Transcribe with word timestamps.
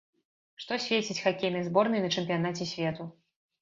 Што 0.63 0.79
свеціць 0.85 1.19
хакейнай 1.27 1.69
зборнай 1.69 2.05
на 2.09 2.13
чэмпіянаце 2.19 2.73
свету? 2.75 3.03